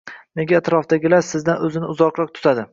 [0.39, 2.69] Nega atrofdagilar sizdan o‘zini uzoqroq tutadi?